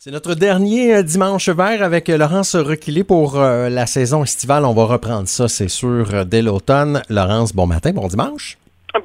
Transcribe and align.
C'est 0.00 0.12
notre 0.12 0.36
dernier 0.36 0.94
euh, 0.94 1.02
dimanche 1.02 1.48
vert 1.48 1.82
avec 1.82 2.08
euh, 2.08 2.16
Laurence 2.16 2.54
Requilé 2.54 3.02
pour 3.02 3.34
euh, 3.34 3.68
la 3.68 3.84
saison 3.84 4.22
estivale. 4.22 4.64
On 4.64 4.72
va 4.72 4.84
reprendre 4.84 5.26
ça, 5.26 5.48
c'est 5.48 5.66
sûr, 5.66 6.24
dès 6.24 6.40
l'automne. 6.40 7.02
Laurence, 7.08 7.52
bon 7.52 7.66
matin, 7.66 7.90
bon 7.90 8.06
dimanche. 8.06 8.58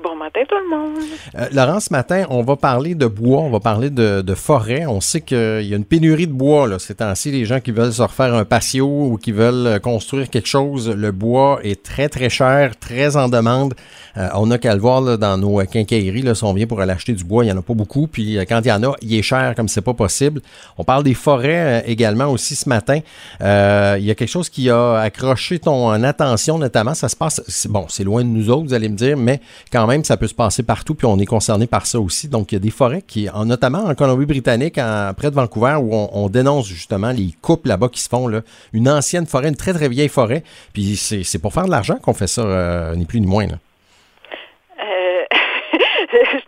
Bon 0.04 0.16
matin 0.16 0.22
tout 0.48 0.56
le 0.56 0.70
monde. 0.70 1.04
Euh, 1.36 1.48
Laurent, 1.52 1.80
ce 1.80 1.92
matin, 1.92 2.26
on 2.30 2.42
va 2.44 2.55
parler 2.55 2.96
de 2.96 3.05
bois, 3.08 3.42
on 3.42 3.50
va 3.50 3.60
parler 3.60 3.90
de, 3.90 4.36
forêt. 4.36 4.86
On 4.86 5.02
sait 5.02 5.21
qu'il 5.21 5.38
y 5.38 5.73
a 5.73 5.78
une 5.78 5.86
pénurie 5.86 6.28
de 6.28 6.34
bois 6.34 6.68
là, 6.68 6.80
ces 6.80 6.96
temps-ci. 6.96 7.32
Les 7.32 7.46
gens 7.46 7.59
qui 7.59 7.71
veulent 7.71 7.94
se 7.94 8.02
refaire 8.02 8.34
un 8.34 8.45
patio 8.45 8.88
ou 8.88 9.18
qui 9.18 9.32
veulent 9.32 9.68
euh, 9.68 9.80
construire 9.80 10.30
quelque 10.30 10.48
chose, 10.48 10.90
le 10.90 11.12
bois 11.12 11.59
est 11.64 11.84
très, 11.84 12.09
très 12.09 12.30
cher, 12.30 12.77
très 12.80 13.16
en 13.16 13.30
demande. 13.30 13.73
Euh, 14.18 14.30
on 14.36 14.48
n'a 14.48 14.58
qu'à 14.58 14.76
le 14.76 14.82
voir 14.82 15.02
là, 15.02 15.18
dans 15.18 15.38
nos 15.38 15.59
quincailleries. 15.66 16.21
Là, 16.21 16.36
si 16.36 16.44
on 16.44 16.54
vient 16.54 16.68
pour 16.68 16.82
aller 16.82 16.94
acheter 16.94 17.14
du 17.14 17.23
bois, 17.23 17.44
il 17.44 17.48
n'y 17.48 17.54
en 17.54 17.57
a 17.57 17.62
pas 17.62 17.73
beaucoup. 17.73 18.07
Puis 18.07 18.38
quand 18.48 18.62
il 18.64 18.68
y 18.68 18.71
en 18.71 18.84
a, 18.84 18.94
il 19.02 19.14
est 19.16 19.21
cher 19.21 19.54
comme 19.55 19.68
c'est 19.68 19.82
pas 19.82 19.94
possible. 19.94 20.41
On 20.78 20.84
parle 20.84 21.04
des 21.04 21.14
forêts 21.14 21.84
également 21.88 22.28
aussi 22.28 22.55
ce 22.55 22.70
matin. 22.70 23.00
il 23.39 24.05
y 24.05 24.12
a 24.12 24.16
quelque 24.16 24.28
chose 24.28 24.50
qui 24.50 24.70
a 24.70 25.00
accroché 25.00 25.59
ton 25.59 25.91
attention 26.03 26.58
notamment. 26.58 26.94
Ça 26.94 27.09
se 27.09 27.16
passe, 27.16 27.67
bon, 27.70 27.86
c'est 27.89 28.03
loin 28.03 28.23
de 28.23 28.30
nous 28.30 28.50
autres, 28.50 28.67
vous 28.67 28.73
allez 28.73 28.89
me 28.89 28.95
dire, 28.95 29.17
mais 29.17 29.39
quand 29.72 29.88
même, 29.88 30.03
ça 30.03 30.17
peut 30.17 30.28
se 30.28 30.33
passer 30.34 30.64
partout, 30.64 30.96
puis 30.96 31.05
on 31.05 31.18
est 31.20 31.26
concerné 31.26 31.68
par 31.68 31.86
ça 31.86 32.00
aussi. 32.00 32.28
Donc, 32.28 32.52
il 32.52 32.55
y 32.55 32.58
a 32.58 32.60
des 32.60 32.72
forêts 32.72 33.02
qui, 33.02 33.30
en, 33.30 33.46
notamment 33.46 33.86
en 33.86 33.96
Colombie-Britannique, 33.96 34.76
près 35.18 35.30
de 35.30 35.36
Vancouver, 35.36 35.78
où 35.82 35.94
on, 35.94 36.30
dénonce 36.30 36.68
justement 36.68 37.12
les 37.12 37.34
coupes 37.42 37.66
là-bas 37.66 37.90
qui 37.90 38.02
se 38.02 38.09
font, 38.09 38.28
là. 38.28 38.42
une 38.72 38.90
ancienne 38.90 39.26
forêt, 39.26 39.50
une 39.50 39.56
très, 39.56 39.73
très 39.73 39.90
vieille 39.90 40.09
forêt. 40.09 40.44
Puis 40.73 40.96
c'est 40.98 41.40
pour 41.40 41.54
faire 41.54 41.66
de 41.66 41.72
l'argent 41.72 41.96
qu'on 42.02 42.14
fait 42.14 42.28
ça, 42.28 42.42
euh, 42.42 42.96
ni 42.96 43.06
plus 43.06 43.20
ni 43.20 43.28
moins. 43.28 43.48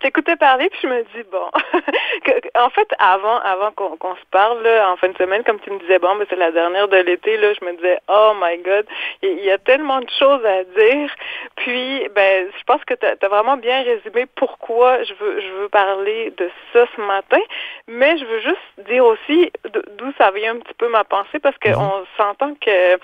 T'écoutais 0.06 0.36
parler 0.36 0.70
puis 0.70 0.78
je 0.84 0.86
me 0.86 1.02
dis 1.02 1.24
bon 1.32 1.50
en 2.54 2.70
fait 2.70 2.88
avant 3.00 3.38
avant 3.40 3.72
qu'on 3.72 4.14
se 4.14 4.24
parle 4.30 4.62
là, 4.62 4.92
en 4.92 4.96
fin 4.96 5.08
de 5.08 5.16
semaine 5.16 5.42
comme 5.42 5.58
tu 5.58 5.70
me 5.72 5.80
disais 5.80 5.98
bon 5.98 6.14
mais 6.14 6.26
c'est 6.30 6.36
la 6.36 6.52
dernière 6.52 6.86
de 6.86 6.98
l'été 6.98 7.36
là 7.36 7.52
je 7.54 7.64
me 7.64 7.72
disais 7.72 7.98
oh 8.08 8.32
my 8.40 8.56
god 8.58 8.86
il 9.22 9.44
y, 9.44 9.50
a 9.50 9.58
tellement 9.58 9.98
de 9.98 10.08
choses 10.16 10.44
à 10.44 10.62
dire 10.62 11.12
puis 11.56 12.08
ben 12.14 12.46
je 12.56 12.64
pense 12.66 12.84
que 12.84 12.94
tu 12.94 13.04
as, 13.04 13.28
vraiment 13.28 13.56
bien 13.56 13.82
résumé 13.82 14.26
pourquoi 14.36 15.02
je 15.02 15.14
veux 15.14 15.40
je 15.40 15.48
veux 15.54 15.68
parler 15.70 16.32
de 16.36 16.48
ça 16.72 16.86
ce 16.94 17.00
matin 17.00 17.40
mais 17.88 18.16
je 18.16 18.24
veux 18.26 18.40
juste 18.42 18.88
dire 18.88 19.04
aussi 19.04 19.50
d'où 19.98 20.12
ça 20.18 20.30
vient 20.30 20.54
un 20.54 20.60
petit 20.60 20.74
peu 20.74 20.88
ma 20.88 21.02
pensée 21.02 21.40
parce 21.40 21.58
qu'on 21.58 21.98
mhm. 21.98 22.06
s'entend 22.16 22.54
que 22.60 22.96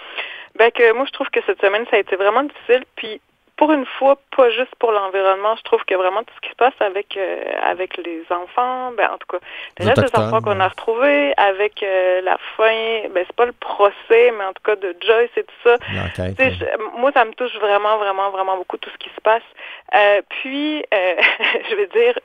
ben 0.55 0.71
que 0.71 0.93
moi 0.93 1.05
je 1.07 1.13
trouve 1.13 1.31
que 1.31 1.41
cette 1.47 1.61
semaine 1.61 1.85
ça 1.91 1.97
a 1.97 1.99
été 1.99 2.15
vraiment 2.15 2.45
difficile 2.45 2.85
puis 2.95 3.21
pour 3.63 3.71
une 3.71 3.87
fois, 3.87 4.19
pas 4.37 4.51
juste 4.51 4.75
pour 4.81 4.91
l'environnement, 4.91 5.55
je 5.55 5.63
trouve 5.63 5.85
que 5.85 5.95
vraiment 5.95 6.25
tout 6.25 6.35
ce 6.35 6.41
qui 6.41 6.51
se 6.51 6.57
passe 6.57 6.75
avec 6.81 7.17
euh, 7.17 7.45
avec 7.63 7.97
les 7.97 8.25
enfants, 8.29 8.91
ben 8.97 9.09
en 9.09 9.19
tout 9.19 9.29
cas, 9.31 9.39
les 9.79 9.87
restes 9.87 10.01
des 10.01 10.21
enfants 10.21 10.41
qu'on 10.41 10.59
a 10.59 10.67
retrouvés, 10.67 11.33
avec 11.37 11.81
euh, 11.85 12.23
la 12.23 12.39
fin, 12.57 13.09
ben 13.15 13.25
c'est 13.25 13.37
pas 13.37 13.47
le 13.47 13.53
procès, 13.53 14.33
mais 14.37 14.45
en 14.47 14.53
tout 14.53 14.65
cas 14.65 14.75
de 14.75 14.97
Joyce 15.07 15.31
et 15.37 15.45
tout 15.45 15.55
ça. 15.63 15.77
moi, 16.97 17.13
ça 17.13 17.25
me 17.25 17.33
touche 17.35 17.55
vraiment, 17.61 17.99
vraiment, 17.99 18.31
vraiment 18.31 18.57
beaucoup 18.57 18.79
tout 18.79 18.91
ce 18.91 18.99
qui 18.99 19.11
se 19.15 19.21
passe. 19.21 19.45
Euh, 19.95 20.23
puis, 20.29 20.85
je 20.93 21.75
vais 21.77 21.87
dire, 21.87 22.19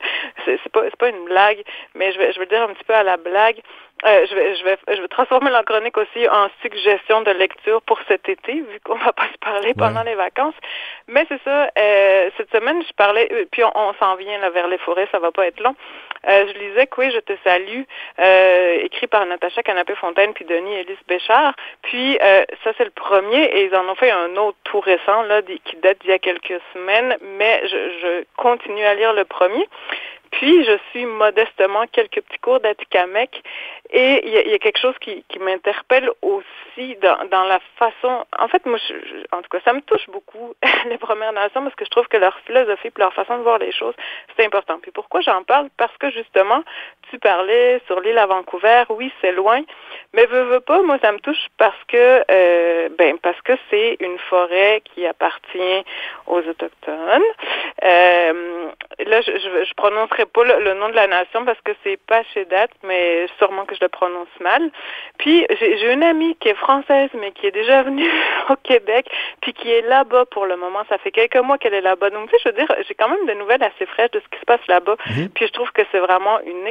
c'est 0.43 0.71
pas 0.71 0.85
c'est 0.85 0.97
pas 0.97 1.09
une 1.09 1.25
blague, 1.25 1.61
mais 1.93 2.13
je 2.13 2.17
vais 2.17 2.33
je 2.33 2.39
vais 2.39 2.47
dire 2.47 2.63
un 2.63 2.73
petit 2.73 2.83
peu 2.83 2.95
à 2.95 3.03
la 3.03 3.17
blague. 3.17 3.61
Euh, 4.05 4.27
je, 4.29 4.35
vais, 4.35 4.55
je, 4.55 4.63
vais, 4.63 4.77
je 4.95 5.01
vais 5.01 5.07
transformer 5.07 5.49
la 5.49 5.63
chronique 5.63 5.97
aussi 5.97 6.29
en 6.29 6.49
suggestion 6.61 7.21
de 7.21 7.31
lecture 7.31 7.81
pour 7.81 7.99
cet 8.07 8.29
été, 8.29 8.53
vu 8.53 8.79
qu'on 8.83 8.95
va 8.95 9.11
pas 9.11 9.27
se 9.33 9.37
parler 9.39 9.73
pendant 9.73 10.03
les 10.03 10.13
vacances. 10.13 10.53
Mais 11.07 11.25
c'est 11.29 11.41
ça, 11.43 11.71
euh, 11.77 12.29
cette 12.37 12.51
semaine, 12.51 12.83
je 12.87 12.93
parlais, 12.93 13.27
euh, 13.31 13.45
puis 13.51 13.63
on, 13.63 13.93
s'en 13.99 14.15
vient 14.15 14.37
là, 14.37 14.51
vers 14.51 14.67
les 14.67 14.77
forêts, 14.77 15.07
ça 15.11 15.17
va 15.17 15.31
pas 15.31 15.47
être 15.47 15.59
long. 15.61 15.75
Euh, 16.29 16.45
je 16.47 16.59
lisais 16.59 16.85
que 16.85 17.01
oui, 17.01 17.11
je 17.11 17.19
te 17.19 17.33
salue, 17.43 17.81
euh, 18.19 18.79
écrit 18.83 19.07
par 19.07 19.25
Natacha 19.25 19.63
Canapé-Fontaine 19.63 20.33
puis 20.33 20.45
Denis 20.45 20.75
Ellis 20.75 20.97
Béchard. 21.07 21.53
Puis 21.81 22.19
ça, 22.63 22.71
c'est 22.77 22.85
le 22.85 22.91
premier, 22.91 23.45
et 23.45 23.65
ils 23.65 23.75
en 23.75 23.89
ont 23.89 23.95
fait 23.95 24.11
un 24.11 24.35
autre 24.35 24.57
tout 24.63 24.79
récent, 24.79 25.23
là, 25.23 25.41
qui 25.41 25.75
date 25.77 25.99
d'il 26.01 26.11
y 26.11 26.13
a 26.13 26.19
quelques 26.19 26.61
semaines, 26.73 27.17
mais 27.21 27.61
je, 27.67 27.77
je 28.01 28.23
continue 28.35 28.83
à 28.83 28.93
lire 28.93 29.13
le 29.13 29.25
premier. 29.25 29.67
Puis, 30.31 30.65
je 30.65 30.77
suis 30.91 31.05
modestement 31.05 31.85
quelques 31.91 32.21
petits 32.21 32.39
cours 32.39 32.59
d'Atikamek 32.59 33.43
et 33.89 34.27
il 34.27 34.51
y, 34.51 34.53
a 34.53 34.59
quelque 34.59 34.79
chose 34.79 34.95
qui, 34.99 35.23
qui 35.29 35.39
m'interpelle 35.39 36.09
aussi 36.21 36.95
dans, 37.01 37.25
dans, 37.29 37.45
la 37.45 37.59
façon... 37.77 38.25
En 38.37 38.47
fait, 38.47 38.65
moi, 38.65 38.77
je, 38.87 38.93
en 39.35 39.41
tout 39.41 39.49
cas, 39.49 39.59
ça 39.63 39.73
me 39.73 39.81
touche 39.81 40.07
beaucoup, 40.09 40.53
les 40.89 40.97
Premières 40.97 41.33
Nations, 41.33 41.63
parce 41.63 41.75
que 41.75 41.85
je 41.85 41.89
trouve 41.89 42.07
que 42.07 42.17
leur 42.17 42.37
philosophie 42.39 42.91
leur 42.97 43.13
façon 43.13 43.37
de 43.37 43.43
voir 43.43 43.59
les 43.59 43.71
choses, 43.71 43.95
c'est 44.35 44.45
important. 44.45 44.79
Puis 44.81 44.91
pourquoi 44.91 45.21
j'en 45.21 45.43
parle? 45.43 45.69
Parce 45.77 45.95
que, 45.97 46.09
justement, 46.11 46.63
tu 47.09 47.19
parlais 47.19 47.81
sur 47.87 47.99
l'île 47.99 48.17
à 48.17 48.25
Vancouver, 48.25 48.83
oui, 48.89 49.11
c'est 49.21 49.31
loin, 49.31 49.61
mais 50.13 50.25
veux, 50.25 50.43
veux 50.43 50.59
pas, 50.59 50.81
moi, 50.81 50.97
ça 51.01 51.11
me 51.11 51.19
touche 51.19 51.47
parce 51.57 51.83
que, 51.87 52.23
euh, 52.29 52.89
ben, 52.97 53.17
parce 53.19 53.39
que 53.41 53.53
c'est 53.69 53.97
une 53.99 54.17
forêt 54.29 54.81
qui 54.83 55.05
appartient 55.05 55.83
aux 56.27 56.39
Autochtones. 56.39 57.21
Euh, 57.83 58.69
là, 59.05 59.21
je, 59.21 59.31
je, 59.31 59.65
je 59.65 59.73
prononcerai 59.75 60.25
pas 60.25 60.43
le, 60.43 60.73
nom 60.73 60.89
de 60.89 60.95
la 60.95 61.07
nation 61.07 61.45
parce 61.45 61.59
que 61.61 61.71
c'est 61.83 61.99
pas 62.07 62.23
chez 62.33 62.45
date, 62.45 62.71
mais 62.83 63.27
sûrement 63.37 63.65
que 63.65 63.75
je 63.75 63.81
le 63.81 63.89
prononce 63.89 64.27
mal. 64.39 64.69
Puis 65.17 65.45
j'ai 65.59 65.91
une 65.91 66.03
amie 66.03 66.35
qui 66.37 66.49
est 66.49 66.55
française, 66.55 67.09
mais 67.13 67.31
qui 67.31 67.47
est 67.47 67.51
déjà 67.51 67.83
venue 67.83 68.09
au 68.49 68.55
Québec, 68.63 69.09
puis 69.41 69.53
qui 69.53 69.71
est 69.71 69.81
là-bas 69.81 70.25
pour 70.25 70.45
le 70.45 70.57
moment. 70.57 70.83
Ça 70.89 70.97
fait 70.97 71.11
quelques 71.11 71.37
mois 71.37 71.57
qu'elle 71.57 71.73
est 71.73 71.81
là-bas. 71.81 72.09
Donc, 72.09 72.29
tu 72.29 72.37
sais, 72.37 72.41
je 72.45 72.49
veux 72.49 72.55
dire, 72.55 72.75
j'ai 72.87 72.95
quand 72.95 73.09
même 73.09 73.25
des 73.25 73.35
nouvelles 73.35 73.63
assez 73.63 73.85
fraîches 73.85 74.11
de 74.11 74.19
ce 74.19 74.27
qui 74.29 74.39
se 74.39 74.45
passe 74.45 74.65
là-bas. 74.67 74.95
Mhm. 75.09 75.29
Puis 75.29 75.47
je 75.47 75.51
trouve 75.53 75.71
que 75.71 75.81
c'est 75.91 75.99
vraiment 75.99 76.39
une 76.45 76.63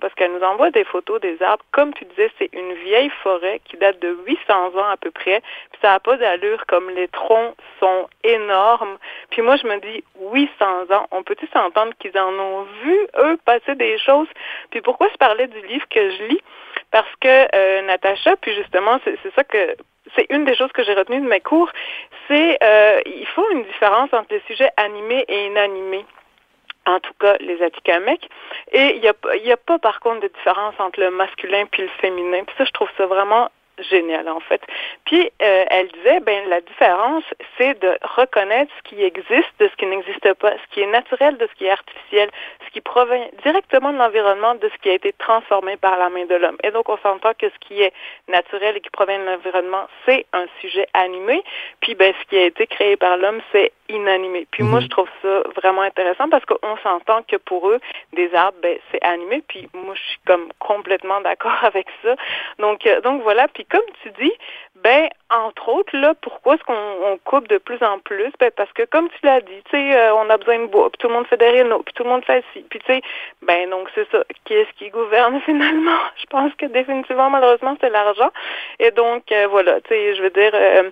parce 0.00 0.14
qu'elle 0.14 0.32
nous 0.32 0.42
envoie 0.42 0.70
des 0.70 0.84
photos 0.84 1.20
des 1.20 1.42
arbres. 1.42 1.64
Comme 1.72 1.94
tu 1.94 2.04
disais, 2.04 2.30
c'est 2.38 2.50
une 2.52 2.74
vieille 2.74 3.10
forêt 3.22 3.60
qui 3.64 3.76
date 3.76 3.98
de 4.00 4.16
800 4.26 4.76
ans 4.76 4.90
à 4.90 4.96
peu 4.96 5.10
près. 5.10 5.40
Puis 5.72 5.80
ça 5.82 5.92
n'a 5.92 6.00
pas 6.00 6.16
d'allure 6.16 6.64
comme 6.66 6.90
les 6.90 7.08
troncs 7.08 7.54
sont 7.78 8.08
énormes. 8.24 8.98
Puis 9.30 9.42
moi, 9.42 9.56
je 9.56 9.66
me 9.66 9.78
dis, 9.80 10.04
800 10.20 10.94
ans, 10.94 11.06
on 11.10 11.22
peut-tu 11.22 11.46
s'entendre 11.48 11.92
qu'ils 11.98 12.18
en 12.18 12.32
ont 12.32 12.66
vu 12.82 12.98
eux, 13.18 13.38
passer 13.44 13.74
des 13.74 13.98
choses? 13.98 14.28
Puis 14.70 14.80
pourquoi 14.80 15.08
je 15.12 15.16
parlais 15.16 15.46
du 15.46 15.60
livre 15.66 15.86
que 15.88 16.10
je 16.10 16.24
lis? 16.24 16.42
Parce 16.90 17.10
que 17.20 17.28
euh, 17.54 17.82
Natacha, 17.82 18.36
puis 18.36 18.54
justement, 18.54 18.98
c'est 19.04 19.34
ça 19.34 19.44
que 19.44 19.76
c'est 20.16 20.26
une 20.30 20.44
des 20.44 20.56
choses 20.56 20.72
que 20.72 20.82
j'ai 20.82 20.94
retenues 20.94 21.20
de 21.20 21.28
mes 21.28 21.40
cours, 21.40 21.70
c'est 22.26 22.58
euh, 22.62 23.00
il 23.06 23.26
faut 23.26 23.48
une 23.52 23.62
différence 23.64 24.12
entre 24.12 24.34
les 24.34 24.42
sujets 24.46 24.70
animés 24.76 25.24
et 25.28 25.46
inanimés 25.46 26.04
en 26.90 27.00
tout 27.00 27.14
cas 27.18 27.36
les 27.40 27.62
Atikamekw. 27.62 28.26
Et 28.72 28.96
il 28.96 29.00
n'y 29.00 29.08
a, 29.08 29.54
a 29.54 29.56
pas 29.56 29.78
par 29.78 30.00
contre 30.00 30.20
de 30.20 30.28
différence 30.28 30.74
entre 30.78 31.00
le 31.00 31.10
masculin 31.10 31.66
puis 31.70 31.82
le 31.82 31.88
féminin. 32.00 32.44
Puis 32.44 32.54
ça, 32.58 32.64
je 32.64 32.72
trouve 32.72 32.90
ça 32.96 33.06
vraiment 33.06 33.50
génial 33.88 34.28
en 34.28 34.40
fait. 34.40 34.60
Puis 35.04 35.30
euh, 35.42 35.64
elle 35.70 35.88
disait 35.88 36.20
ben 36.20 36.48
la 36.48 36.60
différence 36.60 37.24
c'est 37.56 37.80
de 37.80 37.98
reconnaître 38.02 38.72
ce 38.78 38.90
qui 38.90 39.02
existe 39.02 39.52
de 39.58 39.68
ce 39.68 39.76
qui 39.76 39.86
n'existe 39.86 40.32
pas, 40.34 40.52
ce 40.52 40.74
qui 40.74 40.80
est 40.80 40.86
naturel 40.86 41.36
de 41.38 41.46
ce 41.46 41.54
qui 41.56 41.66
est 41.66 41.70
artificiel, 41.70 42.30
qui 42.72 42.80
provient 42.80 43.28
directement 43.42 43.92
de 43.92 43.98
l'environnement 43.98 44.54
de 44.54 44.68
ce 44.68 44.78
qui 44.82 44.90
a 44.90 44.94
été 44.94 45.12
transformé 45.14 45.76
par 45.76 45.98
la 45.98 46.08
main 46.08 46.24
de 46.26 46.34
l'homme. 46.34 46.56
Et 46.62 46.70
donc 46.70 46.88
on 46.88 46.98
s'entend 46.98 47.32
que 47.34 47.48
ce 47.48 47.58
qui 47.66 47.82
est 47.82 47.92
naturel 48.28 48.76
et 48.76 48.80
qui 48.80 48.90
provient 48.90 49.18
de 49.18 49.24
l'environnement, 49.24 49.86
c'est 50.06 50.26
un 50.32 50.46
sujet 50.60 50.86
animé, 50.94 51.42
puis 51.80 51.94
ben 51.94 52.14
ce 52.20 52.28
qui 52.28 52.36
a 52.36 52.44
été 52.44 52.66
créé 52.66 52.96
par 52.96 53.16
l'homme, 53.16 53.40
c'est 53.52 53.72
inanimé. 53.90 54.46
Puis 54.50 54.62
moi, 54.62 54.80
mhm. 54.80 54.84
je 54.84 54.88
trouve 54.88 55.08
ça 55.22 55.42
vraiment 55.56 55.82
intéressant 55.82 56.28
parce 56.28 56.44
qu'on 56.44 56.76
s'entend 56.82 57.22
que 57.22 57.36
pour 57.36 57.68
eux, 57.68 57.80
des 58.12 58.32
arbres, 58.34 58.58
ben, 58.62 58.78
c'est 58.90 59.02
animé. 59.02 59.42
Puis 59.48 59.68
moi, 59.74 59.94
je 59.94 60.02
suis 60.10 60.20
comme 60.26 60.48
complètement 60.58 61.20
d'accord 61.20 61.58
avec 61.62 61.86
ça. 62.02 62.16
Donc, 62.58 62.86
euh, 62.86 63.00
donc 63.00 63.22
voilà. 63.22 63.48
Puis 63.48 63.64
comme 63.64 63.82
tu 64.02 64.10
dis, 64.20 64.32
ben 64.82 65.08
entre 65.30 65.68
autres 65.68 65.96
là, 65.96 66.14
pourquoi 66.20 66.54
est-ce 66.54 66.64
qu'on 66.64 67.18
coupe 67.24 67.48
de 67.48 67.58
plus 67.58 67.82
en 67.82 67.98
plus? 67.98 68.32
Ben 68.38 68.50
parce 68.56 68.72
que 68.72 68.84
comme 68.84 69.08
tu 69.08 69.18
l'as 69.22 69.40
dit, 69.40 69.62
tu 69.70 69.76
sais, 69.76 69.96
euh, 69.96 70.14
on 70.14 70.28
a 70.30 70.36
besoin 70.36 70.60
de 70.60 70.66
bois, 70.66 70.90
puis 70.90 70.98
tout 70.98 71.08
le 71.08 71.14
monde 71.14 71.26
fait 71.26 71.36
des 71.36 71.50
rénaux, 71.50 71.82
puis 71.82 71.94
tout 71.94 72.04
le 72.04 72.10
monde 72.10 72.24
fait 72.24 72.44
ci, 72.52 72.64
puis 72.68 72.78
tu 72.80 72.92
sais, 72.92 73.02
ben 73.42 73.68
donc 73.70 73.88
c'est 73.94 74.10
ça. 74.10 74.24
Qui 74.44 74.54
est-ce 74.54 74.72
qui 74.78 74.90
gouverne 74.90 75.40
finalement? 75.44 76.00
Je 76.16 76.26
pense 76.26 76.52
que 76.54 76.66
définitivement, 76.66 77.30
malheureusement, 77.30 77.76
c'est 77.80 77.90
l'argent. 77.90 78.30
Et 78.78 78.90
donc 78.90 79.30
euh, 79.32 79.46
voilà, 79.48 79.80
tu 79.82 79.90
sais, 79.90 80.14
je 80.14 80.22
veux 80.22 80.30
dire. 80.30 80.52
Euh, 80.54 80.90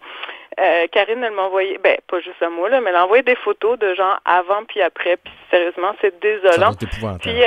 Karine, 0.91 1.23
elle 1.23 1.35
m'a 1.35 1.43
envoyé, 1.43 1.79
ben 1.79 1.97
pas 2.09 2.19
juste 2.19 2.43
à 2.43 2.49
moi, 2.49 2.69
là, 2.69 2.81
mais 2.81 2.91
elle 2.91 2.97
a 2.97 3.05
envoyé 3.05 3.23
des 3.23 3.37
photos 3.37 3.79
de 3.79 3.95
gens 3.95 4.17
avant 4.25 4.65
puis 4.65 4.83
après. 4.83 5.17
Puis 5.17 5.33
sérieusement, 5.53 5.95
c'est 6.01 6.19
désolant. 6.19 6.73
Puis 7.21 7.45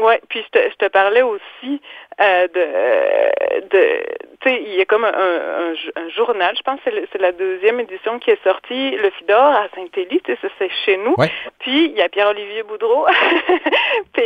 ouais, 0.00 0.20
puis 0.28 0.42
je 0.42 0.58
te, 0.58 0.70
je 0.70 0.76
te 0.76 0.88
parlais 0.88 1.22
aussi 1.22 1.80
euh, 2.20 2.48
de, 2.48 3.68
de 3.68 4.04
tu 4.40 4.48
sais, 4.48 4.62
il 4.62 4.74
y 4.74 4.80
a 4.80 4.84
comme 4.86 5.04
un, 5.04 5.12
un, 5.12 6.08
journal, 6.08 6.54
je 6.56 6.62
pense 6.62 6.80
que 6.80 6.90
c'est 7.12 7.20
la 7.20 7.32
deuxième 7.32 7.78
édition 7.80 8.18
qui 8.18 8.30
est 8.30 8.42
sortie, 8.42 8.92
le 8.96 9.10
Fidor 9.10 9.38
à 9.38 9.68
Saint-Élie, 9.74 10.20
tu 10.24 10.32
sais, 10.34 10.50
c'est 10.58 10.70
chez 10.84 10.96
nous. 10.96 11.14
Puis 11.58 11.86
il 11.86 11.92
y 11.92 12.00
a 12.00 12.08
Pierre-Olivier 12.08 12.62
Boudreau, 12.62 13.06
PO, 14.14 14.22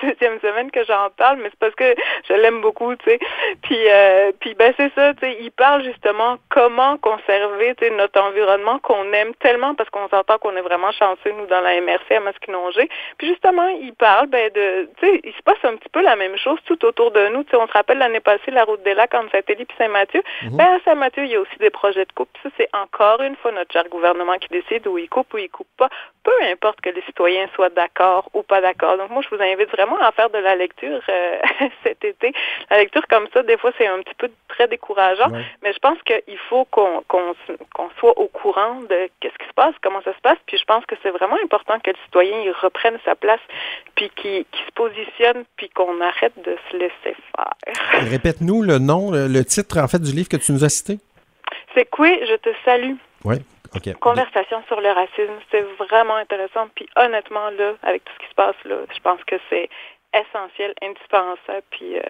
deuxième 0.00 0.13
semaine 0.48 0.70
que 0.70 0.84
j'en 0.84 1.10
parle, 1.16 1.38
mais 1.38 1.50
c'est 1.50 1.58
parce 1.58 1.74
que 1.74 1.94
je 2.28 2.34
l'aime 2.34 2.60
beaucoup, 2.60 2.94
tu 2.96 3.10
sais. 3.10 3.18
Puis, 3.62 3.78
euh, 3.88 4.32
puis 4.40 4.54
ben 4.54 4.72
c'est 4.76 4.92
ça, 4.94 5.14
tu 5.14 5.20
sais, 5.20 5.36
il 5.40 5.50
parle 5.50 5.82
justement 5.84 6.36
comment 6.50 6.96
conserver, 6.98 7.74
tu 7.76 7.86
sais, 7.86 7.90
notre 7.90 8.20
environnement 8.20 8.78
qu'on 8.80 9.12
aime 9.12 9.34
tellement 9.36 9.74
parce 9.74 9.90
qu'on 9.90 10.08
s'entend 10.08 10.38
qu'on 10.38 10.56
est 10.56 10.62
vraiment 10.62 10.92
chanceux, 10.92 11.32
nous, 11.32 11.46
dans 11.46 11.60
la 11.60 11.80
MRC 11.80 12.16
à 12.16 12.20
Masquinongé. 12.20 12.88
Puis 13.18 13.28
justement, 13.28 13.68
il 13.68 13.94
parle, 13.94 14.26
ben 14.28 14.50
de, 14.54 14.88
tu 15.00 15.06
sais, 15.06 15.20
il 15.24 15.32
se 15.32 15.42
passe 15.42 15.62
un 15.64 15.76
petit 15.76 15.88
peu 15.88 16.02
la 16.02 16.16
même 16.16 16.36
chose 16.36 16.58
tout 16.66 16.84
autour 16.84 17.10
de 17.10 17.28
nous. 17.28 17.44
Tu 17.44 17.50
sais, 17.50 17.56
on 17.56 17.66
se 17.66 17.72
rappelle 17.72 17.98
l'année 17.98 18.20
passée 18.20 18.50
la 18.50 18.64
route 18.64 18.82
des 18.82 18.94
lacs 18.94 19.14
entre 19.14 19.30
Saint-Élie 19.32 19.64
puis 19.64 19.76
Saint-Mathieu. 19.78 20.22
Mhm. 20.42 20.56
Ben 20.56 20.66
à 20.66 20.78
Saint-Mathieu, 20.84 21.24
il 21.24 21.30
y 21.30 21.36
a 21.36 21.40
aussi 21.40 21.56
des 21.58 21.70
projets 21.70 22.04
de 22.04 22.12
coupe. 22.12 22.28
Ça, 22.42 22.48
c'est 22.56 22.68
encore 22.72 23.20
une 23.22 23.36
fois 23.36 23.52
notre 23.52 23.72
cher 23.72 23.84
gouvernement 23.88 24.36
qui 24.38 24.48
décide 24.48 24.86
où 24.86 24.98
il 24.98 25.08
coupe 25.08 25.32
ou 25.34 25.38
il 25.38 25.50
coupe 25.50 25.68
pas. 25.76 25.88
Peu 26.22 26.32
importe 26.50 26.80
que 26.80 26.90
les 26.90 27.02
citoyens 27.02 27.48
soient 27.54 27.70
d'accord 27.70 28.30
ou 28.34 28.42
pas 28.42 28.60
d'accord. 28.60 28.96
Donc 28.96 29.10
moi, 29.10 29.22
je 29.22 29.34
vous 29.34 29.42
invite 29.42 29.70
vraiment 29.70 29.98
à 29.98 30.12
faire 30.12 30.30
de 30.34 30.38
la 30.38 30.56
lecture 30.56 31.00
euh, 31.08 31.38
cet 31.84 32.04
été. 32.04 32.32
La 32.70 32.78
lecture 32.78 33.06
comme 33.08 33.26
ça, 33.32 33.42
des 33.42 33.56
fois, 33.56 33.70
c'est 33.78 33.86
un 33.86 34.00
petit 34.02 34.14
peu 34.16 34.30
très 34.48 34.68
décourageant, 34.68 35.30
mais 35.62 35.72
je 35.72 35.78
pense 35.78 35.98
qu'il 36.02 36.38
faut 36.48 36.64
qu'on 36.66 37.02
qu'on 37.08 37.90
soit 37.98 38.18
au 38.18 38.28
courant 38.28 38.80
de 38.82 39.08
qu'est-ce 39.20 39.38
qui 39.38 39.48
se 39.48 39.54
passe, 39.54 39.74
comment 39.82 40.02
ça 40.02 40.14
se 40.14 40.20
passe. 40.20 40.38
Puis 40.46 40.58
je 40.58 40.64
pense 40.64 40.84
que 40.86 40.94
c'est 41.02 41.10
vraiment 41.10 41.36
important 41.42 41.78
que 41.80 41.90
le 41.90 41.96
citoyen 42.04 42.40
il 42.40 42.52
reprenne 42.52 42.98
sa 43.04 43.14
place, 43.14 43.40
puis 43.94 44.10
qu'il 44.16 44.44
se 44.66 44.72
positionne, 44.74 45.44
puis 45.56 45.68
qu'on 45.70 46.00
arrête 46.00 46.34
de 46.44 46.56
se 46.70 46.76
laisser 46.76 47.16
faire. 47.36 47.54
Répète-nous 48.10 48.62
le 48.62 48.78
nom, 48.78 49.10
le, 49.12 49.44
titre 49.44 49.78
en 49.78 49.88
fait 49.88 50.00
du 50.00 50.12
livre 50.12 50.28
que 50.28 50.36
tu 50.36 50.52
nous 50.52 50.64
as 50.64 50.68
cité. 50.68 50.98
C'est 51.74 51.88
quoi 51.88 52.08
Je 52.08 52.36
te 52.36 52.50
salue. 52.64 52.94
Oui. 53.24 53.36
Conversation 54.00 54.62
sur 54.68 54.80
le 54.80 54.90
racisme, 54.90 55.34
c'est 55.50 55.64
vraiment 55.78 56.16
intéressant. 56.16 56.68
Puis 56.74 56.88
honnêtement, 56.96 57.50
là, 57.50 57.74
avec 57.82 58.04
tout 58.04 58.12
ce 58.14 58.24
qui 58.24 58.30
se 58.30 58.34
passe 58.34 58.54
là, 58.64 58.76
je 58.94 59.00
pense 59.00 59.22
que 59.24 59.36
c'est 59.50 59.68
essentiel, 60.14 60.74
indispensable. 60.82 61.62
Puis 61.70 61.96
euh, 61.96 62.00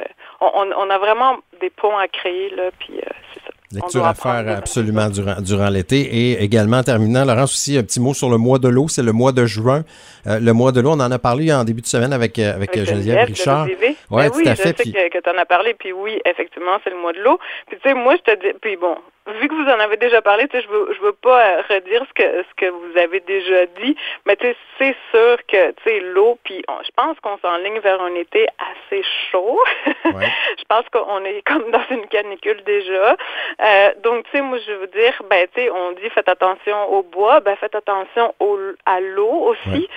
on, 0.41 0.71
on, 0.77 0.91
a 0.91 0.99
vraiment 0.99 1.39
des 1.61 1.71
ponts 1.71 1.97
à 1.97 2.09
créer 2.09 2.51
là. 2.51 2.71
Puis 2.79 2.95
euh, 2.97 3.11
c'est 3.33 3.41
ça. 3.41 3.51
Lecture 3.73 4.07
à 4.07 4.15
faire 4.15 4.59
absolument 4.59 5.09
durant, 5.09 5.41
durant 5.41 5.69
l'été. 5.69 6.01
Et 6.01 6.43
également, 6.43 6.79
en 6.79 6.83
terminant, 6.85 7.25
Laurence, 7.25 7.53
aussi 7.53 7.77
un 7.77 7.83
petit 7.83 7.99
mot 7.99 8.15
sur 8.15 8.31
le 8.31 8.37
mois 8.37 8.59
de 8.59 8.69
l'eau. 8.69 8.87
C'est 8.89 9.03
le 9.03 9.13
mois 9.13 9.33
de 9.33 9.47
juin. 9.47 9.83
Euh, 10.27 10.39
le 10.39 10.53
mois 10.53 10.71
de 10.71 10.81
l'eau, 10.81 10.91
on 10.91 11.01
en 11.01 11.11
a 11.11 11.19
parlé 11.19 11.53
en 11.53 11.65
début 11.65 11.81
de 11.81 11.87
semaine 11.87 12.13
avec, 12.13 12.39
avec, 12.39 12.79
Geneviève, 12.85 13.27
Richard. 13.27 13.67
Oui, 14.15 14.23
ouais, 14.23 14.31
tout 14.31 14.49
à 14.49 14.55
fait. 14.55 14.77
Je 14.79 14.91
sais 14.91 15.11
que, 15.11 15.19
tu 15.19 15.31
en 15.31 15.39
as 15.39 15.47
parlé. 15.47 15.75
Puis 15.75 15.93
oui, 15.93 16.21
effectivement, 16.25 16.79
c'est 16.83 16.91
le 16.91 16.97
mois 16.97 17.13
de 17.13 17.21
l'eau. 17.21 17.39
Puis 17.69 17.79
tu 17.79 17.89
sais, 17.89 17.95
moi, 17.95 18.17
je 18.17 18.33
te 18.33 18.41
dis... 18.41 18.53
Puis 18.61 18.77
bon, 18.77 18.97
vu 19.27 19.49
que 19.49 19.55
vous 19.55 19.71
en 19.71 19.81
avez 19.81 19.97
déjà 19.97 20.21
parlé, 20.21 20.47
tu 20.49 20.57
sais, 20.57 20.63
je 20.63 20.69
veux, 20.69 20.93
je 20.95 21.01
veux 21.01 21.13
pas 21.13 21.41
euh, 21.41 21.63
redire 21.69 22.05
ce 22.09 22.13
que 22.13 22.43
ce 22.43 22.55
que 22.57 22.67
vous 22.67 22.99
avez 22.99 23.21
déjà 23.21 23.67
dit, 23.83 23.97
mais 24.27 24.37
tu 24.37 24.47
sais, 24.47 24.57
c'est 24.79 24.97
sûr 25.13 25.39
que 25.47 25.71
tu 25.71 25.83
sais 25.85 26.01
l'eau, 26.01 26.39
puis 26.45 26.63
je 26.85 26.91
pense 26.97 27.19
qu'on 27.21 27.39
s'enligne 27.39 27.79
vers 27.81 28.01
un 28.03 28.15
été 28.15 28.47
assez 28.59 29.03
chaud. 29.31 29.59
je 30.05 30.65
pense 30.69 30.85
qu'on 30.91 31.25
est 31.25 31.43
comme 31.43 31.71
dans 31.71 31.85
une 31.91 32.07
canicule 32.07 32.63
déjà. 32.65 33.17
Euh, 33.63 33.91
donc 34.03 34.25
tu 34.25 34.33
sais, 34.33 34.43
moi 34.43 34.59
je 34.67 34.73
veux 34.73 34.89
dire, 34.89 35.15
ben 35.31 35.47
tu 35.55 35.63
sais, 35.63 35.71
on 35.71 35.93
dit 35.93 36.11
faites 36.11 36.29
attention 36.29 36.93
au 36.93 37.03
bois, 37.03 37.41
ben 37.41 37.57
faites 37.57 37.75
attention 37.75 38.35
au, 38.41 38.59
à 38.85 39.01
l'eau 39.01 39.55
aussi 39.55 39.89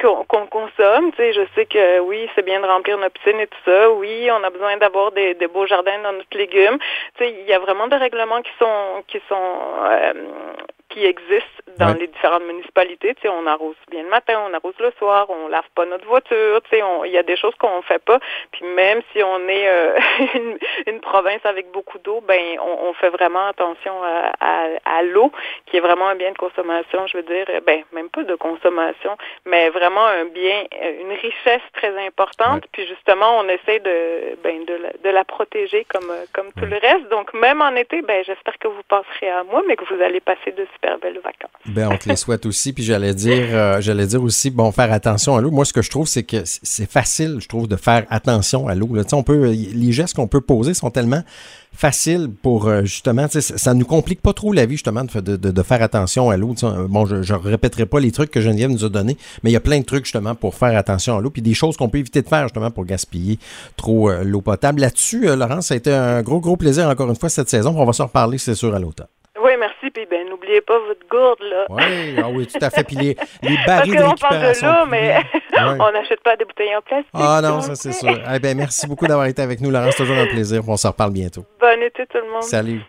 qu'on 0.00 0.46
consomme. 0.46 1.10
Tu 1.12 1.16
sais, 1.16 1.32
je 1.32 1.42
sais 1.54 1.66
que 1.66 2.00
oui, 2.00 2.28
c'est 2.34 2.44
bien 2.44 2.60
de 2.60 2.66
remplir 2.66 2.98
nos 2.98 3.10
piscines 3.10 3.40
et 3.40 3.46
tout 3.46 3.58
ça. 3.64 3.90
Oui, 3.92 4.28
on 4.30 4.44
a 4.44 4.50
besoin 4.50 4.76
d'avoir 4.76 5.12
des, 5.12 5.34
des, 5.34 5.46
beaux 5.46 5.66
jardins 5.66 5.98
dans 6.02 6.12
notre 6.12 6.36
légumes. 6.36 6.78
Tu 7.16 7.24
sais, 7.24 7.30
il 7.30 7.46
y 7.46 7.52
a 7.52 7.58
vraiment 7.58 7.88
des 7.88 7.96
règlements 7.96 8.42
qui 8.42 8.52
sont 8.58 9.04
qui 9.08 9.20
sont 9.28 9.58
euh, 9.84 10.12
qui 10.88 11.04
existent 11.04 11.65
dans 11.78 11.94
les 11.98 12.06
différentes 12.06 12.44
municipalités. 12.44 13.14
Tu 13.14 13.22
sais, 13.22 13.28
on 13.28 13.46
arrose 13.46 13.76
bien 13.90 14.02
le 14.02 14.08
matin, 14.08 14.40
on 14.48 14.54
arrose 14.54 14.74
le 14.78 14.92
soir, 14.98 15.28
on 15.30 15.48
lave 15.48 15.68
pas 15.74 15.84
notre 15.86 16.06
voiture. 16.06 16.60
Tu 16.62 16.70
sais, 16.70 16.82
il 17.04 17.12
y 17.12 17.18
a 17.18 17.22
des 17.22 17.36
choses 17.36 17.54
qu'on 17.56 17.82
fait 17.82 18.02
pas. 18.02 18.18
Puis 18.52 18.64
même 18.64 19.02
si 19.12 19.22
on 19.22 19.48
est 19.48 19.68
euh, 19.68 19.98
une, 20.34 20.58
une, 20.86 21.00
province 21.00 21.44
avec 21.44 21.70
beaucoup 21.70 21.98
d'eau, 21.98 22.22
ben 22.26 22.58
on, 22.60 22.88
on, 22.88 22.92
fait 22.94 23.10
vraiment 23.10 23.46
attention 23.46 24.02
à, 24.02 24.32
à, 24.40 24.98
à 24.98 25.02
l'eau, 25.02 25.30
qui 25.66 25.76
est 25.76 25.80
vraiment 25.80 26.08
un 26.08 26.16
bien 26.16 26.32
de 26.32 26.38
consommation. 26.38 27.06
Je 27.06 27.18
veux 27.18 27.22
dire, 27.22 27.46
ben 27.66 27.82
même 27.92 28.08
pas 28.08 28.22
de 28.22 28.34
consommation, 28.34 29.16
mais 29.44 29.68
vraiment 29.70 30.06
un 30.06 30.24
bien, 30.24 30.64
une 31.00 31.12
richesse 31.12 31.62
très 31.74 31.96
importante. 32.06 32.64
Puis 32.72 32.86
justement, 32.86 33.38
on 33.38 33.48
essaie 33.48 33.80
de 33.80 34.36
ben 34.42 34.64
de 34.64 34.74
la, 34.74 34.92
de 35.04 35.10
la 35.10 35.24
protéger 35.24 35.84
comme 35.84 36.12
comme 36.32 36.52
tout 36.52 36.66
le 36.66 36.78
reste. 36.78 37.08
Donc 37.08 37.34
même 37.34 37.60
en 37.60 37.74
été, 37.76 38.02
ben 38.02 38.24
j'espère 38.24 38.58
que 38.58 38.68
vous 38.68 38.82
passerez 38.88 39.30
à 39.30 39.44
moi, 39.44 39.62
mais 39.66 39.76
que 39.76 39.84
vous 39.84 40.02
allez 40.02 40.20
passer 40.20 40.52
de 40.52 40.66
super 40.74 40.98
belles 40.98 41.20
vacances. 41.20 41.65
Ben, 41.68 41.88
on 41.90 41.96
te 41.96 42.08
les 42.08 42.16
souhaite 42.16 42.46
aussi. 42.46 42.72
Puis 42.72 42.84
j'allais 42.84 43.14
dire, 43.14 43.46
euh, 43.50 43.80
j'allais 43.80 44.06
dire 44.06 44.22
aussi, 44.22 44.50
bon, 44.50 44.70
faire 44.72 44.92
attention 44.92 45.36
à 45.36 45.40
l'eau. 45.40 45.50
Moi, 45.50 45.64
ce 45.64 45.72
que 45.72 45.82
je 45.82 45.90
trouve, 45.90 46.06
c'est 46.06 46.22
que 46.22 46.38
c'est 46.44 46.90
facile, 46.90 47.38
je 47.40 47.48
trouve, 47.48 47.68
de 47.68 47.76
faire 47.76 48.06
attention 48.10 48.68
à 48.68 48.74
l'eut. 48.74 48.86
On 49.12 49.22
peut, 49.22 49.50
les 49.50 49.92
gestes 49.92 50.14
qu'on 50.14 50.28
peut 50.28 50.40
poser 50.40 50.74
sont 50.74 50.90
tellement 50.90 51.22
faciles 51.76 52.30
pour 52.42 52.68
euh, 52.68 52.82
justement, 52.82 53.26
ça 53.28 53.74
nous 53.74 53.84
complique 53.84 54.22
pas 54.22 54.32
trop 54.32 54.52
la 54.52 54.64
vie 54.64 54.74
justement 54.76 55.04
de, 55.04 55.36
de, 55.36 55.62
faire 55.62 55.82
attention 55.82 56.30
à 56.30 56.36
l'eau. 56.36 56.54
Bon, 56.88 57.04
je, 57.04 57.22
je 57.22 57.34
répéterai 57.34 57.86
pas 57.86 58.00
les 58.00 58.12
trucs 58.12 58.30
que 58.30 58.40
Geneviève 58.40 58.70
nous 58.70 58.84
a 58.84 58.88
donnés, 58.88 59.16
mais 59.42 59.50
il 59.50 59.52
y 59.52 59.56
a 59.56 59.60
plein 59.60 59.80
de 59.80 59.84
trucs 59.84 60.06
justement 60.06 60.34
pour 60.34 60.54
faire 60.54 60.76
attention 60.76 61.18
à 61.18 61.20
l'eau, 61.20 61.30
puis 61.30 61.42
des 61.42 61.54
choses 61.54 61.76
qu'on 61.76 61.88
peut 61.88 61.98
éviter 61.98 62.22
de 62.22 62.28
faire 62.28 62.44
justement 62.44 62.70
pour 62.70 62.84
gaspiller 62.86 63.38
trop 63.76 64.10
euh, 64.10 64.24
l'eau 64.24 64.40
potable. 64.40 64.80
Là-dessus, 64.80 65.26
Laurence, 65.36 65.66
ça 65.66 65.74
a 65.74 65.76
été 65.76 65.92
un 65.92 66.22
gros, 66.22 66.40
gros 66.40 66.56
plaisir 66.56 66.88
encore 66.88 67.08
une 67.08 67.16
fois 67.16 67.28
cette 67.28 67.50
saison. 67.50 67.74
On 67.76 67.84
va 67.84 67.92
s'en 67.92 68.06
reparler, 68.06 68.38
c'est 68.38 68.54
sûr, 68.54 68.74
à 68.74 68.78
l'automne. 68.78 69.08
Oui, 69.42 69.52
merci. 69.60 69.90
Puis 69.92 70.06
ben, 70.10 70.26
n'oubliez 70.46 70.60
pas 70.60 70.78
votre 70.78 71.08
gourde, 71.08 71.40
là. 71.42 71.66
Oui, 71.70 72.16
ah 72.18 72.28
oui, 72.28 72.46
tout 72.46 72.58
à 72.64 72.70
fait. 72.70 72.84
Puis 72.84 72.96
les, 72.96 73.16
les 73.42 73.56
barils 73.66 73.94
Parce 73.96 74.10
qu'on 74.10 74.16
parle 74.16 74.40
de 74.40 74.66
l'eau, 74.66 74.86
mais 74.88 75.22
on 75.56 75.92
n'achète 75.92 76.22
pas 76.22 76.36
des 76.36 76.44
bouteilles 76.44 76.76
en 76.76 76.82
plastique. 76.82 77.10
Ah 77.14 77.40
non, 77.42 77.60
ça 77.60 77.74
c'est 77.74 77.92
sûr. 77.92 78.18
Eh 78.32 78.38
bien, 78.38 78.54
merci 78.54 78.86
beaucoup 78.86 79.06
d'avoir 79.06 79.26
été 79.26 79.42
avec 79.42 79.60
nous, 79.60 79.70
Laurence. 79.70 79.94
C'est 79.96 80.04
toujours 80.04 80.18
un 80.18 80.26
plaisir. 80.26 80.62
On 80.66 80.76
se 80.76 80.86
reparle 80.86 81.12
bientôt. 81.12 81.44
Bonne 81.60 81.82
été, 81.82 82.06
tout 82.06 82.18
le 82.18 82.30
monde. 82.32 82.42
Salut. 82.42 82.82